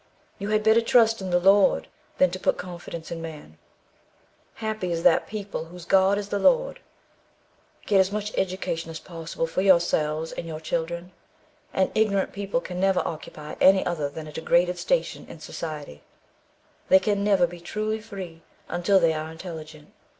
You 0.39 0.49
had 0.49 0.63
better 0.63 0.81
trust 0.81 1.21
in 1.21 1.29
the 1.29 1.39
Lord 1.39 1.87
than 2.17 2.31
to 2.31 2.39
put 2.39 2.57
confidence 2.57 3.11
in 3.11 3.21
man. 3.21 3.59
Happy 4.55 4.91
is 4.91 5.03
that 5.03 5.27
people 5.27 5.65
whose 5.65 5.85
God 5.85 6.17
is 6.17 6.29
the 6.29 6.39
Lord. 6.39 6.79
Get 7.85 7.99
as 7.99 8.11
much 8.11 8.35
education 8.35 8.89
as 8.89 8.99
possible 8.99 9.45
for 9.45 9.61
yourselves 9.61 10.31
and 10.31 10.47
your 10.47 10.59
children. 10.59 11.11
An 11.71 11.91
ignorant 11.93 12.33
people 12.33 12.61
can 12.61 12.79
never 12.79 13.03
occupy 13.07 13.53
any 13.61 13.85
other 13.85 14.09
than 14.09 14.25
a 14.25 14.31
degraded 14.33 14.79
station 14.79 15.27
in 15.29 15.39
society; 15.39 16.01
they 16.89 16.97
can 16.97 17.23
never 17.23 17.45
be 17.45 17.59
truly 17.59 18.01
free 18.01 18.41
until 18.69 18.99
they 18.99 19.13
are 19.13 19.29
intelligent. 19.31 19.93